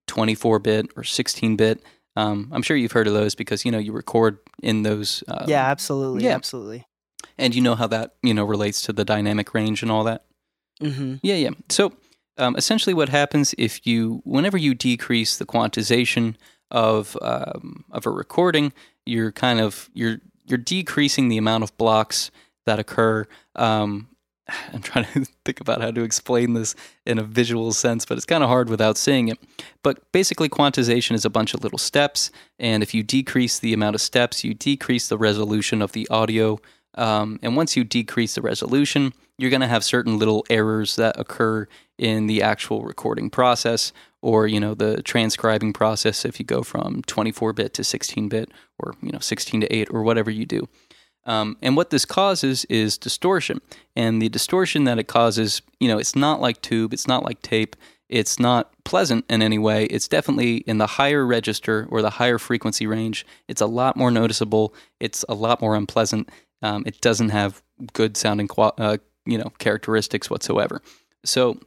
24-bit 0.09 0.91
or 0.97 1.03
16-bit. 1.03 1.83
Um, 2.17 2.49
I'm 2.53 2.63
sure 2.63 2.77
you've 2.77 2.93
heard 2.93 3.07
of 3.07 3.15
those 3.15 3.35
because 3.35 3.65
you 3.65 3.71
know 3.71 3.79
you 3.79 3.93
record 3.93 4.39
in 4.63 4.83
those. 4.83 5.25
Um, 5.29 5.45
yeah, 5.49 5.65
absolutely, 5.65 6.25
yeah. 6.25 6.35
absolutely. 6.35 6.85
and 7.39 7.55
you 7.55 7.61
know 7.63 7.75
how 7.75 7.87
that 7.87 8.15
you 8.23 8.35
know 8.35 8.45
relates 8.45 8.83
to 8.83 8.93
the 8.93 9.05
dynamic 9.05 9.55
range 9.55 9.83
and 9.83 9.91
all 9.91 10.05
that 10.05 10.25
hmm 10.81 11.15
yeah 11.23 11.35
yeah 11.35 11.51
so 11.69 11.93
um, 12.39 12.57
essentially 12.57 12.95
what 12.95 13.09
happens 13.09 13.55
if 13.59 13.87
you 13.87 14.21
whenever 14.25 14.57
you 14.59 14.75
decrease 14.75 15.37
the 15.37 15.47
quantization 15.47 16.35
of 16.71 17.17
um, 17.23 17.85
of 17.91 18.07
a 18.07 18.11
recording 18.11 18.73
you're 19.07 19.33
kind 19.33 19.61
of 19.61 19.91
you're 19.95 20.19
you're 20.45 20.59
decreasing 20.59 21.29
the 21.29 21.39
amount 21.39 21.63
of 21.63 21.77
blocks 21.77 22.31
that 22.67 22.79
occur 22.79 23.27
um, 23.57 24.09
i'm 24.73 24.83
trying 24.83 25.05
to 25.05 25.25
think 25.45 25.61
about 25.61 25.81
how 25.81 25.91
to 25.91 26.03
explain 26.03 26.55
this 26.55 26.75
in 27.07 27.19
a 27.19 27.23
visual 27.23 27.73
sense 27.73 28.05
but 28.05 28.17
it's 28.17 28.27
kind 28.27 28.43
of 28.43 28.49
hard 28.49 28.69
without 28.69 28.97
seeing 28.97 29.29
it 29.29 29.39
but 29.83 30.11
basically 30.13 30.49
quantization 30.49 31.13
is 31.13 31.25
a 31.25 31.31
bunch 31.31 31.55
of 31.55 31.63
little 31.63 31.79
steps 31.79 32.31
and 32.59 32.83
if 32.83 32.95
you 32.95 33.03
decrease 33.03 33.59
the 33.59 33.73
amount 33.73 33.95
of 33.95 34.01
steps 34.01 34.45
you 34.45 34.55
decrease 34.55 35.09
the 35.09 35.19
resolution 35.19 35.83
of 35.83 35.93
the 35.93 36.09
audio 36.09 36.59
um, 36.95 37.39
and 37.43 37.57
once 37.57 37.77
you 37.77 37.85
decrease 37.85 38.35
the 38.35 38.43
resolution, 38.43 39.13
you're 39.39 39.51
going 39.51 39.61
to 39.61 39.67
have 39.67 39.85
certain 39.85 40.19
little 40.19 40.45
errors 40.51 40.97
that 40.97 41.19
occur 41.19 41.67
in 41.99 42.27
the 42.27 42.43
actual 42.43 42.83
recording 42.83 43.31
process 43.31 43.93
or, 44.21 44.47
you 44.47 44.61
know, 44.61 44.75
the 44.75 45.03
transcribing 45.03 45.73
process 45.73 46.25
if 46.25 46.39
you 46.39 46.45
go 46.45 46.63
from 46.63 47.03
24-bit 47.03 47.75
to 47.75 47.83
16-bit 47.83 48.51
or, 48.79 48.95
you 49.03 49.11
know, 49.11 49.19
16 49.19 49.63
to 49.63 49.75
8 49.75 49.89
or 49.91 50.03
whatever 50.03 50.31
you 50.31 50.45
do. 50.45 50.69
Um, 51.25 51.57
and 51.63 51.77
what 51.77 51.91
this 51.91 52.05
causes 52.05 52.65
is 52.67 52.99
distortion. 52.99 53.61
And 53.95 54.21
the 54.21 54.29
distortion 54.29 54.85
that 54.85 54.99
it 54.99 55.09
causes, 55.09 55.63
you 55.79 55.89
know, 55.89 55.99
it's 55.99 56.17
not 56.17 56.41
like 56.41 56.61
tube, 56.63 56.93
it's 56.93 57.07
not 57.07 57.23
like 57.23 57.43
tape, 57.43 57.77
it's 58.09 58.39
not 58.39 58.73
pleasant 58.85 59.25
in 59.31 59.41
any 59.41 59.59
way. 59.59 59.87
It's 59.87 60.09
definitely 60.09 60.57
in 60.59 60.79
the 60.79 60.87
higher 60.87 61.25
register 61.25 61.89
or 61.91 62.03
the 62.03 62.11
higher 62.11 62.39
frequency 62.39 62.87
range. 62.87 63.25
It's 63.49 63.63
a 63.63 63.67
lot 63.67 63.97
more 63.97 64.11
noticeable. 64.11 64.75
It's 65.01 65.25
a 65.29 65.35
lot 65.35 65.61
more 65.63 65.75
unpleasant. 65.77 66.29
Um, 66.61 66.83
it 66.87 67.01
doesn't 67.01 67.31
have 67.31 67.63
good 67.93 68.17
sounding, 68.17 68.49
uh, 68.59 68.99
you 69.25 69.39
know, 69.39 69.51
characteristics 69.59 70.29
whatsoever. 70.29 70.83
So, 71.25 71.59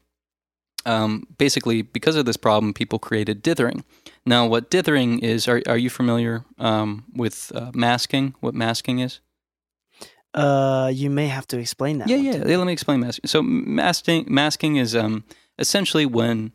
um, 0.85 1.25
basically, 1.39 1.81
because 1.81 2.15
of 2.15 2.25
this 2.25 2.37
problem, 2.37 2.73
people 2.73 2.99
created 2.99 3.41
dithering. 3.41 3.83
Now, 4.25 4.45
what 4.45 4.69
dithering 4.69 5.19
is? 5.19 5.47
Are 5.47 5.63
are 5.67 5.77
you 5.77 5.89
familiar 5.89 6.45
um, 6.59 7.05
with 7.11 7.51
uh, 7.55 7.71
masking? 7.73 8.35
What 8.39 8.53
masking 8.53 8.99
is? 8.99 9.19
Uh, 10.35 10.91
you 10.93 11.09
may 11.09 11.27
have 11.27 11.47
to 11.47 11.57
explain 11.57 11.99
that. 11.99 12.09
Yeah, 12.09 12.17
yeah. 12.17 12.35
yeah. 12.45 12.57
Let 12.57 12.67
me 12.67 12.73
explain 12.73 12.99
masking. 12.99 13.27
So 13.27 13.41
masking 13.41 14.25
masking 14.27 14.75
is 14.75 14.95
um 14.95 15.23
essentially 15.57 16.05
when 16.05 16.51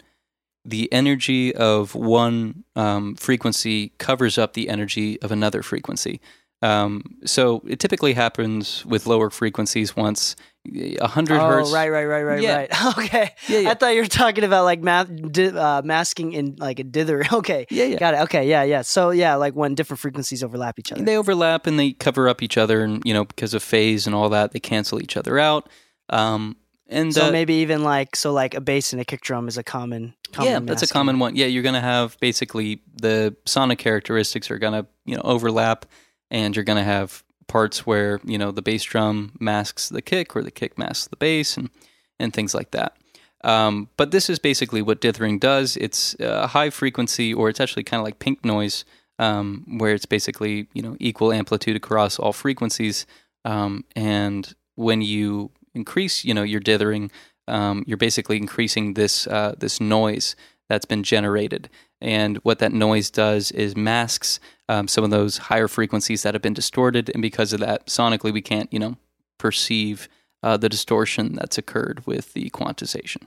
the 0.64 0.92
energy 0.92 1.54
of 1.54 1.94
one 1.94 2.64
um, 2.76 3.14
frequency 3.16 3.92
covers 3.98 4.36
up 4.36 4.52
the 4.52 4.68
energy 4.68 5.20
of 5.22 5.32
another 5.32 5.62
frequency. 5.62 6.20
Um, 6.62 7.02
so 7.24 7.62
it 7.66 7.80
typically 7.80 8.12
happens 8.12 8.84
with 8.84 9.06
lower 9.06 9.30
frequencies 9.30 9.96
once 9.96 10.36
a 10.68 11.06
hundred 11.06 11.38
oh, 11.38 11.46
hertz. 11.46 11.70
Oh, 11.70 11.74
right, 11.74 11.88
right, 11.88 12.04
right, 12.04 12.22
right, 12.22 12.42
Yeah. 12.42 12.56
right. 12.56 12.96
Okay. 12.98 13.30
Yeah, 13.48 13.58
yeah. 13.60 13.70
I 13.70 13.74
thought 13.74 13.94
you 13.94 14.02
were 14.02 14.06
talking 14.06 14.44
about 14.44 14.64
like 14.64 14.82
math, 14.82 15.08
di- 15.32 15.56
uh, 15.56 15.80
masking 15.82 16.32
in 16.34 16.56
like 16.58 16.78
a 16.78 16.84
dither. 16.84 17.24
Okay. 17.32 17.66
Yeah, 17.70 17.84
yeah. 17.84 17.98
Got 17.98 18.14
it. 18.14 18.20
Okay. 18.22 18.48
Yeah, 18.48 18.64
yeah. 18.64 18.82
So 18.82 19.10
yeah, 19.10 19.36
like 19.36 19.54
when 19.54 19.74
different 19.74 20.00
frequencies 20.00 20.44
overlap 20.44 20.78
each 20.78 20.92
other. 20.92 21.02
They 21.02 21.16
overlap 21.16 21.66
and 21.66 21.78
they 21.78 21.92
cover 21.92 22.28
up 22.28 22.42
each 22.42 22.58
other, 22.58 22.82
and 22.82 23.02
you 23.06 23.14
know 23.14 23.24
because 23.24 23.54
of 23.54 23.62
phase 23.62 24.06
and 24.06 24.14
all 24.14 24.28
that, 24.30 24.52
they 24.52 24.60
cancel 24.60 25.00
each 25.02 25.16
other 25.16 25.38
out. 25.38 25.68
Um, 26.10 26.56
and 26.90 27.14
so 27.14 27.28
uh, 27.28 27.30
maybe 27.30 27.54
even 27.54 27.84
like 27.84 28.16
so 28.16 28.32
like 28.32 28.54
a 28.54 28.60
bass 28.60 28.92
and 28.92 29.00
a 29.00 29.04
kick 29.04 29.20
drum 29.22 29.46
is 29.48 29.56
a 29.56 29.62
common. 29.62 30.12
common 30.32 30.52
yeah, 30.52 30.58
that's 30.60 30.82
a 30.82 30.88
common 30.88 31.20
one. 31.20 31.36
Yeah, 31.36 31.46
you're 31.46 31.62
gonna 31.62 31.80
have 31.80 32.18
basically 32.20 32.82
the 33.00 33.36
sonic 33.46 33.78
characteristics 33.78 34.50
are 34.50 34.58
gonna 34.58 34.86
you 35.06 35.14
know 35.14 35.22
overlap, 35.24 35.86
and 36.30 36.54
you're 36.54 36.64
gonna 36.64 36.84
have 36.84 37.22
parts 37.46 37.84
where 37.84 38.20
you 38.24 38.38
know 38.38 38.50
the 38.50 38.62
bass 38.62 38.84
drum 38.84 39.32
masks 39.40 39.88
the 39.88 40.02
kick 40.02 40.36
or 40.36 40.42
the 40.42 40.50
kick 40.50 40.78
masks 40.78 41.08
the 41.08 41.16
bass 41.16 41.56
and 41.56 41.70
and 42.18 42.32
things 42.32 42.54
like 42.54 42.70
that. 42.70 42.96
Um, 43.42 43.88
but 43.96 44.10
this 44.10 44.28
is 44.28 44.38
basically 44.38 44.82
what 44.82 45.00
dithering 45.00 45.38
does. 45.38 45.76
It's 45.78 46.14
a 46.20 46.48
high 46.48 46.70
frequency, 46.70 47.32
or 47.32 47.48
it's 47.48 47.60
actually 47.60 47.84
kind 47.84 48.00
of 48.00 48.04
like 48.04 48.18
pink 48.18 48.44
noise, 48.44 48.84
um, 49.18 49.64
where 49.78 49.94
it's 49.94 50.06
basically 50.06 50.68
you 50.74 50.82
know 50.82 50.96
equal 51.00 51.32
amplitude 51.32 51.76
across 51.76 52.18
all 52.18 52.32
frequencies. 52.32 53.06
Um, 53.44 53.84
and 53.96 54.54
when 54.74 55.00
you 55.00 55.50
increase, 55.74 56.24
you 56.24 56.34
know, 56.34 56.42
your 56.42 56.60
dithering, 56.60 57.10
um, 57.48 57.84
you're 57.86 57.96
basically 57.96 58.36
increasing 58.36 58.94
this 58.94 59.26
uh, 59.26 59.54
this 59.58 59.80
noise 59.80 60.36
that's 60.70 60.86
been 60.86 61.02
generated. 61.02 61.68
And 62.00 62.36
what 62.38 62.60
that 62.60 62.72
noise 62.72 63.10
does 63.10 63.50
is 63.50 63.76
masks 63.76 64.38
um, 64.68 64.86
some 64.86 65.02
of 65.02 65.10
those 65.10 65.36
higher 65.36 65.66
frequencies 65.66 66.22
that 66.22 66.32
have 66.32 66.42
been 66.42 66.54
distorted, 66.54 67.10
and 67.12 67.20
because 67.20 67.52
of 67.52 67.58
that, 67.58 67.86
sonically 67.88 68.32
we 68.32 68.40
can't, 68.40 68.72
you 68.72 68.78
know, 68.78 68.96
perceive 69.36 70.08
uh, 70.44 70.56
the 70.56 70.68
distortion 70.68 71.34
that's 71.34 71.58
occurred 71.58 72.06
with 72.06 72.34
the 72.34 72.48
quantization. 72.50 73.22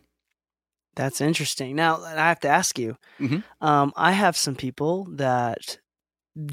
That's 0.96 1.20
interesting. 1.20 1.76
Now 1.76 2.02
I 2.02 2.30
have 2.30 2.40
to 2.40 2.48
ask 2.48 2.80
you. 2.80 2.98
Mhm. 3.20 3.44
Um, 3.60 3.92
I 3.98 4.14
have 4.14 4.38
some 4.38 4.56
people 4.56 5.06
that 5.12 5.80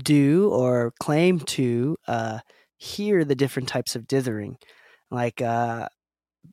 do 0.03 0.51
or 0.51 0.93
claim 0.99 1.39
to 1.41 1.97
uh, 2.09 2.41
hear 2.77 3.25
the 3.25 3.37
different 3.37 3.69
types 3.69 3.95
of 3.95 4.09
dithering, 4.09 4.57
like 5.11 5.41
uh, 5.41 5.87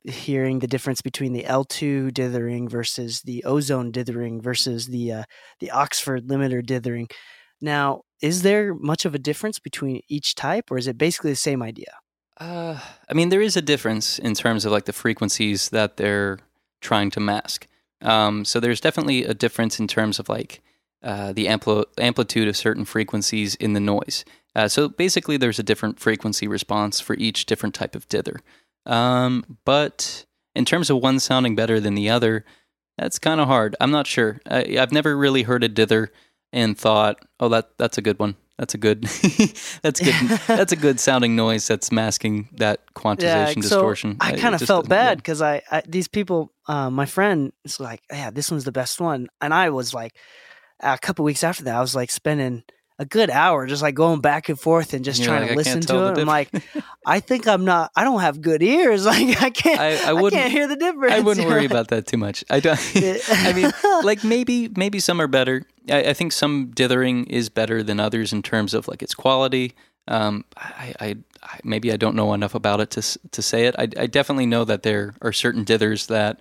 hearing 0.03 0.59
the 0.59 0.67
difference 0.67 1.01
between 1.01 1.33
the 1.33 1.43
L2 1.43 2.13
dithering 2.13 2.69
versus 2.69 3.21
the 3.21 3.43
ozone 3.43 3.91
dithering 3.91 4.41
versus 4.41 4.87
the 4.87 5.11
uh, 5.11 5.23
the 5.59 5.71
Oxford 5.71 6.27
limiter 6.27 6.65
dithering. 6.65 7.07
Now, 7.61 8.01
is 8.21 8.43
there 8.43 8.73
much 8.73 9.05
of 9.05 9.15
a 9.15 9.19
difference 9.19 9.59
between 9.59 10.01
each 10.07 10.35
type, 10.35 10.71
or 10.71 10.77
is 10.77 10.87
it 10.87 10.97
basically 10.97 11.31
the 11.31 11.35
same 11.35 11.61
idea? 11.61 11.93
Uh, 12.39 12.79
I 13.09 13.13
mean, 13.13 13.29
there 13.29 13.41
is 13.41 13.57
a 13.57 13.61
difference 13.61 14.19
in 14.19 14.35
terms 14.35 14.65
of 14.65 14.71
like 14.71 14.85
the 14.85 14.93
frequencies 14.93 15.69
that 15.69 15.97
they're 15.97 16.39
trying 16.81 17.09
to 17.11 17.19
mask. 17.19 17.67
Um, 18.01 18.45
so 18.45 18.59
there's 18.59 18.81
definitely 18.81 19.23
a 19.23 19.33
difference 19.33 19.79
in 19.79 19.87
terms 19.87 20.19
of 20.19 20.29
like 20.29 20.61
uh, 21.01 21.33
the 21.33 21.47
ampli- 21.47 21.85
amplitude 21.97 22.47
of 22.47 22.55
certain 22.55 22.85
frequencies 22.85 23.55
in 23.55 23.73
the 23.73 23.79
noise. 23.79 24.23
Uh, 24.55 24.67
so 24.67 24.87
basically, 24.87 25.37
there's 25.37 25.59
a 25.59 25.63
different 25.63 25.99
frequency 25.99 26.47
response 26.47 26.99
for 26.99 27.15
each 27.15 27.45
different 27.45 27.75
type 27.75 27.95
of 27.95 28.07
dither. 28.07 28.39
Um, 28.87 29.57
but 29.65 30.25
in 30.55 30.65
terms 30.65 30.89
of 30.89 30.97
one 30.97 31.19
sounding 31.19 31.55
better 31.55 31.79
than 31.79 31.93
the 31.93 32.09
other, 32.09 32.45
that's 32.97 33.19
kind 33.19 33.39
of 33.39 33.47
hard. 33.47 33.75
I'm 33.79 33.91
not 33.91 34.07
sure. 34.07 34.39
I, 34.49 34.77
I've 34.79 34.91
never 34.91 35.15
really 35.15 35.43
heard 35.43 35.63
a 35.63 35.69
dither 35.69 36.11
and 36.51 36.77
thought, 36.77 37.23
"Oh, 37.39 37.49
that 37.49 37.77
that's 37.77 37.97
a 37.97 38.01
good 38.01 38.17
one. 38.17 38.35
That's 38.57 38.73
a 38.73 38.77
good. 38.77 39.03
that's 39.83 39.99
good. 39.99 40.15
that's 40.47 40.71
a 40.71 40.75
good 40.75 40.99
sounding 40.99 41.35
noise 41.35 41.67
that's 41.67 41.91
masking 41.91 42.49
that 42.53 42.81
quantization 42.95 43.61
distortion." 43.61 44.17
I 44.19 44.35
kind 44.35 44.55
of 44.55 44.61
felt 44.61 44.89
bad 44.89 45.09
yeah. 45.09 45.15
because 45.15 45.41
I, 45.41 45.61
I 45.69 45.83
these 45.87 46.07
people, 46.07 46.51
uh, 46.67 46.89
my 46.89 47.05
friend 47.05 47.51
is 47.65 47.79
like, 47.79 48.01
yeah, 48.11 48.31
this 48.31 48.49
one's 48.49 48.63
the 48.63 48.71
best 48.71 48.99
one, 48.99 49.27
and 49.41 49.53
I 49.53 49.69
was 49.69 49.93
like, 49.93 50.15
a 50.79 50.97
couple 50.97 51.25
weeks 51.25 51.43
after 51.43 51.63
that, 51.65 51.75
I 51.75 51.81
was 51.81 51.95
like 51.95 52.09
spending 52.09 52.63
a 52.99 53.05
good 53.05 53.29
hour 53.29 53.67
just 53.67 53.81
like 53.83 53.93
going 53.95 54.21
back 54.21 54.49
and 54.49 54.59
forth 54.59 54.93
and 54.93 55.05
just 55.05 55.19
You're 55.19 55.27
trying 55.27 55.41
like, 55.41 55.49
to 55.49 55.53
"I 55.53 55.57
listen 55.57 55.81
to 55.81 56.07
it. 56.07 56.17
I'm 56.17 56.25
like, 56.27 56.49
I 57.05 57.19
think 57.19 57.47
I'm 57.47 57.63
not. 57.63 57.91
I 57.95 58.03
don't 58.03 58.21
have 58.21 58.41
good 58.41 58.63
ears. 58.63 59.05
Like 59.05 59.41
I 59.41 59.49
can't. 59.51 59.79
I- 59.79 60.05
I 60.05 60.09
I, 60.09 60.13
wouldn't- 60.13 60.41
can't 60.41 60.51
hear 60.51 60.67
the 60.67 60.75
difference. 60.75 61.13
I 61.13 61.19
wouldn't 61.19 61.47
worry 61.47 61.65
about 61.71 61.89
that 61.89 62.07
too 62.07 62.17
much. 62.17 62.43
I 62.49 62.59
don't. 62.59 62.79
I 63.29 63.53
mean, 63.53 63.71
like 64.03 64.23
maybe 64.23 64.69
maybe 64.75 64.99
some 64.99 65.21
are 65.21 65.27
better. 65.27 65.63
I, 65.89 66.09
I 66.09 66.13
think 66.13 66.31
some 66.31 66.71
dithering 66.73 67.25
is 67.25 67.49
better 67.49 67.83
than 67.83 67.99
others 67.99 68.33
in 68.33 68.41
terms 68.41 68.73
of 68.73 68.87
like 68.87 69.01
its 69.03 69.13
quality. 69.13 69.73
Um, 70.09 70.45
I, 70.55 70.93
I, 70.99 71.15
I 71.43 71.59
maybe 71.63 71.91
I 71.91 71.97
don't 71.97 72.15
know 72.15 72.33
enough 72.33 72.55
about 72.55 72.79
it 72.79 72.89
to 72.91 73.19
to 73.31 73.41
say 73.41 73.65
it. 73.67 73.75
I, 73.77 73.83
I 73.97 74.07
definitely 74.07 74.45
know 74.47 74.63
that 74.65 74.83
there 74.83 75.13
are 75.21 75.33
certain 75.33 75.65
dithers 75.65 76.07
that 76.07 76.39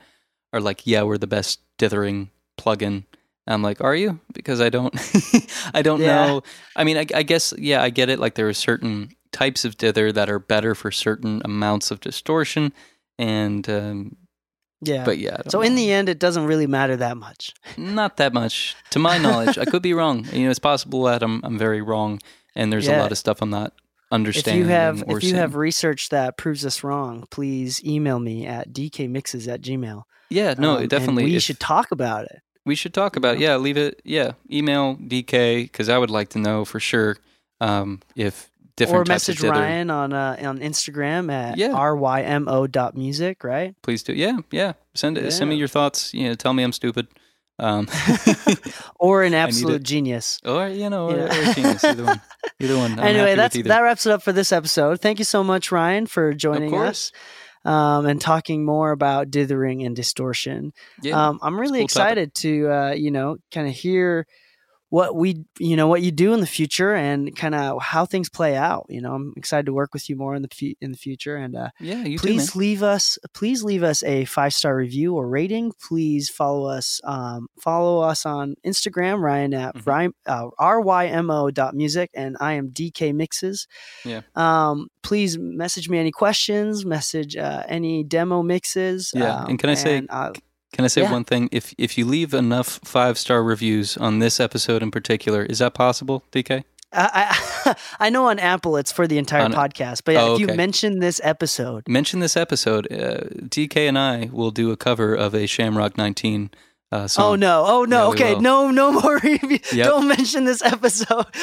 are 0.53 0.61
like, 0.61 0.87
yeah, 0.87 1.03
we're 1.03 1.19
the 1.19 1.27
best 1.27 1.61
dithering 1.77 2.31
plugin. 2.59 3.05
I'm 3.47 3.63
like, 3.63 3.81
are 3.81 3.95
you? 3.95 4.19
Because 4.33 4.61
I 4.61 4.71
don't, 4.71 4.95
I 5.75 5.83
don't 5.83 6.01
Yeah. 6.01 6.27
know. 6.27 6.43
I 6.75 6.85
mean, 6.85 6.97
I, 6.99 7.07
I 7.15 7.23
guess, 7.23 7.55
yeah, 7.59 7.83
I 7.83 7.91
get 7.91 8.09
it. 8.11 8.19
Like 8.19 8.35
there 8.35 8.49
are 8.49 8.53
certain 8.55 9.11
types 9.33 9.65
of 9.65 9.77
dither 9.77 10.11
that 10.13 10.29
are 10.31 10.39
better 10.39 10.75
for 10.75 10.91
certain 10.91 11.43
amounts 11.45 11.91
of 11.91 12.01
distortion, 12.01 12.73
and 13.19 13.69
um, 13.69 14.17
Yeah. 14.83 15.05
but 15.05 15.19
yeah. 15.19 15.39
So 15.49 15.63
in 15.63 15.75
the 15.75 15.93
end, 15.93 16.09
it 16.09 16.19
doesn't 16.19 16.47
really 16.47 16.67
matter 16.67 16.97
that 16.97 17.17
much. 17.17 17.53
Not 17.77 18.17
that 18.17 18.33
much, 18.33 18.75
to 18.91 18.99
my 18.99 19.19
knowledge. 19.19 19.59
I 19.59 19.65
could 19.65 19.83
be 19.83 19.95
wrong. 19.95 20.27
You 20.33 20.45
know, 20.45 20.51
it's 20.51 20.59
possible 20.59 21.05
that 21.05 21.23
I'm 21.23 21.41
I'm 21.45 21.59
very 21.59 21.83
wrong, 21.83 22.21
and 22.55 22.73
there's 22.73 22.89
a 22.89 22.99
lot 22.99 23.13
of 23.13 23.19
stuff 23.19 23.43
I'm 23.43 23.51
not 23.51 23.73
understanding. 24.11 24.63
If 24.63 24.67
you 24.69 24.73
have 24.73 25.05
if 25.09 25.23
you 25.25 25.35
have 25.35 25.55
research 25.57 26.09
that 26.11 26.37
proves 26.37 26.65
us 26.67 26.83
wrong, 26.85 27.27
please 27.31 27.83
email 27.85 28.19
me 28.19 28.47
at 28.47 28.73
dkmixes 28.73 29.47
at 29.53 29.61
gmail. 29.63 30.03
yeah, 30.31 30.55
no, 30.59 30.79
Um, 30.79 30.87
definitely. 30.89 31.25
we 31.25 31.37
if- 31.37 31.43
should 31.43 31.61
talk 31.61 31.91
about 31.93 32.25
it. 32.25 32.39
We 32.67 32.75
should 32.75 32.93
talk 32.93 33.17
about. 33.17 33.37
It. 33.37 33.41
Yeah, 33.41 33.57
leave 33.57 33.79
it. 33.79 34.03
Yeah, 34.05 34.33
email 34.51 34.97
DK 34.97 35.63
because 35.63 35.89
I 35.89 35.97
would 35.97 36.11
like 36.11 36.29
to 36.31 36.39
know 36.39 36.65
for 36.67 36.79
sure 36.81 37.17
um, 37.61 38.01
if 38.15 38.51
different 38.77 39.09
or 39.09 39.13
message. 39.13 39.43
Ryan 39.43 39.89
on 39.91 40.13
uh, 40.13 40.37
on 40.43 40.59
Instagram 40.59 41.33
at 41.33 41.57
Yeah. 41.57 41.69
rymo 41.69 42.71
dot 42.71 42.95
music, 42.97 43.43
right? 43.45 43.75
Please 43.83 44.03
do. 44.03 44.13
Yeah, 44.13 44.39
yeah. 44.51 44.75
Send 44.95 45.17
it. 45.17 45.31
Send 45.33 45.49
me 45.49 45.57
your 45.57 45.69
thoughts. 45.69 46.13
You 46.13 46.29
know, 46.29 46.35
tell 46.35 46.53
me 46.53 46.63
I'm 46.63 46.73
stupid. 46.73 47.07
Um, 47.59 47.89
Or 49.01 49.23
an 49.23 49.33
absolute 49.35 49.83
genius. 49.83 50.39
or 50.45 50.69
you 50.69 50.91
know, 50.91 51.09
or, 51.11 51.17
Yeah. 51.17 51.51
or 51.51 51.55
genius. 51.55 51.85
Either 51.85 52.05
one. 52.05 52.21
Either 52.61 52.77
one. 52.77 52.93
I'm 52.93 53.07
anyway, 53.07 53.35
that's 53.35 53.57
that 53.63 53.81
wraps 53.81 54.07
it 54.07 54.13
up 54.13 54.23
for 54.23 54.33
this 54.33 54.53
episode. 54.53 55.01
Thank 55.01 55.19
you 55.19 55.25
so 55.25 55.43
much, 55.45 55.71
Ryan, 55.73 56.07
for 56.07 56.35
joining 56.35 56.71
course. 56.71 56.89
us 56.89 57.13
um, 57.67 58.07
and 58.07 58.21
talking 58.21 58.65
more 58.65 58.93
about 58.93 59.31
dithering 59.31 59.83
and 59.83 59.97
distortion. 59.97 60.73
Yeah. 61.03 61.29
um, 61.29 61.41
I'm 61.43 61.59
really 61.59 61.81
cool 61.81 61.89
topic. 61.89 62.03
excited 62.03 62.35
to 62.37 62.71
uh, 62.71 62.93
you 62.93 63.11
know 63.11 63.39
kind 63.51 63.69
of 63.69 63.75
hear 63.75 64.27
what 64.89 65.17
we 65.17 65.45
you 65.59 65.75
know 65.77 65.89
what 65.89 66.03
you 66.03 66.13
do 66.13 66.33
in 66.33 66.41
the 66.41 66.47
future 66.47 66.95
and 66.95 67.35
kind 67.37 67.55
of 67.55 67.83
how 67.83 68.05
things 68.07 68.29
play 68.29 68.57
out. 68.57 68.87
You 68.89 69.01
know, 69.01 69.15
I'm 69.15 69.33
excited 69.37 69.67
to 69.67 69.73
work 69.73 69.93
with 69.93 70.09
you 70.09 70.17
more 70.17 70.35
in 70.37 70.43
the 70.43 70.49
fu- 70.49 70.75
in 70.81 70.93
the 70.93 70.99
future 70.99 71.37
and. 71.37 71.57
Uh, 71.57 71.71
yeah, 71.81 72.05
you 72.05 72.19
too, 72.19 72.27
please 72.29 72.55
leave 72.57 72.83
us 72.83 73.19
please 73.35 73.63
leave 73.65 73.83
us 73.83 74.03
a 74.05 74.25
five 74.27 74.55
star 74.55 74.77
review 74.77 75.15
or 75.15 75.29
rating 75.29 75.73
please 75.81 76.29
follow 76.29 76.67
us 76.69 77.01
um, 77.05 77.49
follow 77.61 78.01
us 78.01 78.25
on 78.27 78.55
instagram 78.65 79.21
ryan 79.21 79.53
at 79.55 79.75
Mhm. 79.75 79.87
ryan, 79.87 80.13
uh, 80.27 80.47
rymo 80.59 81.53
dot 81.53 81.75
music 81.75 82.11
and 82.15 82.37
i 82.41 82.53
am 82.55 82.71
dk 82.71 83.15
mixes 83.15 83.67
Yeah. 84.05 84.21
um, 84.35 84.89
please 85.03 85.39
message 85.39 85.89
me 85.89 85.99
any 85.99 86.13
questions 86.13 86.85
message 86.85 87.37
uh, 87.37 87.63
any 87.69 88.05
demo 88.05 88.43
mixes 88.43 89.13
Yeah, 89.15 89.41
um, 89.41 89.51
and 89.51 89.59
can 89.59 89.71
I 89.71 89.75
say- 89.75 89.99
and, 89.99 90.09
Can 90.77 90.85
I 90.85 90.89
say 90.89 91.01
Yeah. 91.03 91.13
one 91.13 91.25
thing? 91.25 91.49
If 91.53 91.75
if 91.79 91.97
you 91.97 92.05
leave 92.05 92.35
enough 92.35 92.79
five 92.85 93.17
star 93.19 93.43
reviews 93.43 93.97
on 93.97 94.19
this 94.19 94.39
episode 94.39 94.83
in 94.83 94.91
particular, 94.91 95.43
is 95.43 95.59
that 95.61 95.73
possible, 95.73 96.23
DK? 96.33 96.65
I, 96.93 97.35
I, 97.67 97.75
I 98.07 98.11
know 98.11 98.27
on 98.29 98.39
apple 98.39 98.77
it's 98.77 98.93
for 98.93 99.07
the 99.09 99.19
entire 99.19 99.43
On- 99.43 99.53
podcast 99.53 100.03
but 100.05 100.13
yeah, 100.15 100.23
Oh, 100.23 100.35
if 100.35 100.41
you 100.41 100.47
mention 100.47 101.01
this 101.01 101.21
episode 101.25 101.83
Mention 101.89 102.21
this 102.21 102.37
episode. 102.37 102.87
Uh, 102.93 103.25
DK 103.49 103.89
and 103.89 103.99
I 103.99 104.29
will 104.33 104.53
do 104.53 104.71
a 104.71 104.77
cover 104.77 105.13
of 105.15 105.35
a 105.35 105.47
Shamrock 105.47 105.97
19 105.99 106.51
uh, 106.93 107.09
song. 107.09 107.25
Oh 107.25 107.35
no! 107.37 107.65
Oh 107.67 107.85
no! 107.85 108.03
Yeah, 108.05 108.11
okay, 108.11 108.39
no, 108.39 108.71
no 108.71 108.93
more 108.93 109.19
review. 109.25 109.59
Yep. 109.73 109.87
Don't 109.89 110.07
mention 110.09 110.45
this 110.45 110.63
episode. 110.63 111.27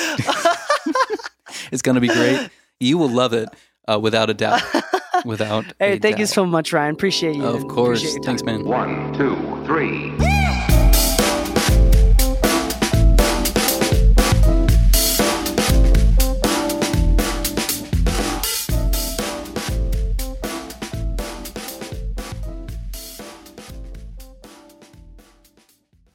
It's 1.71 1.81
going 1.81 1.95
to 1.95 2.01
be 2.01 2.07
great. 2.07 2.49
You 2.79 2.97
will 2.97 3.09
love 3.09 3.33
it 3.33 3.49
uh, 3.87 3.99
without 3.99 4.29
a 4.29 4.33
doubt. 4.33 4.61
Without 5.25 5.65
Hey, 5.79 5.98
a 5.98 6.00
thank 6.00 6.20
you 6.20 6.25
so 6.25 6.46
much, 6.46 6.74
Ryan. 6.74 6.93
Appreciate 6.96 7.36
you. 7.36 7.46
Of 7.46 7.67
course. 7.67 8.01
Appreciate 8.01 8.25
Thanks, 8.25 8.43
man. 8.43 8.65
One, 8.65 9.13
two, 9.13 9.36
three. 9.65 10.12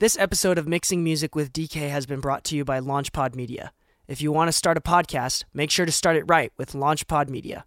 This 0.01 0.17
episode 0.17 0.59
of 0.59 0.69
Mixing 0.69 1.03
Music 1.03 1.35
with 1.35 1.53
DK 1.53 1.91
has 1.91 2.07
been 2.07 2.21
brought 2.21 2.45
to 2.45 2.57
you 2.57 2.65
by 2.65 2.79
LaunchPod 2.79 3.35
Media. 3.35 3.73
If 4.07 4.23
you 4.23 4.31
want 4.31 4.47
to 4.49 4.53
start 4.53 4.77
a 4.77 4.81
podcast, 4.81 5.45
make 5.53 5.73
sure 5.73 5.87
to 5.87 5.93
start 5.93 6.17
it 6.17 6.25
right 6.29 6.53
with 6.57 6.73
LaunchPod 6.73 7.29
Media. 7.29 7.65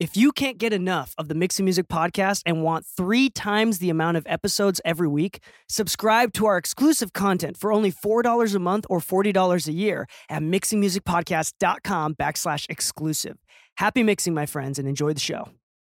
If 0.00 0.16
you 0.16 0.32
can't 0.32 0.58
get 0.58 0.72
enough 0.72 1.14
of 1.18 1.28
the 1.28 1.36
Mixing 1.36 1.64
Music 1.64 1.86
podcast 1.86 2.42
and 2.44 2.64
want 2.64 2.84
three 2.84 3.30
times 3.30 3.78
the 3.78 3.90
amount 3.90 4.16
of 4.16 4.26
episodes 4.28 4.80
every 4.84 5.06
week, 5.06 5.38
subscribe 5.68 6.32
to 6.32 6.46
our 6.46 6.58
exclusive 6.58 7.12
content 7.12 7.56
for 7.56 7.72
only 7.72 7.92
$4 7.92 8.54
a 8.54 8.58
month 8.58 8.86
or 8.90 8.98
$40 8.98 9.68
a 9.68 9.72
year 9.72 10.06
at 10.28 10.42
mixingmusicpodcast.com 10.42 12.16
backslash 12.16 12.66
exclusive. 12.68 13.38
Happy 13.76 14.02
mixing, 14.02 14.34
my 14.34 14.46
friends, 14.46 14.80
and 14.80 14.88
enjoy 14.88 15.12
the 15.12 15.20
show. 15.20 15.50